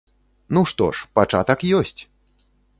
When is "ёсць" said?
1.83-1.97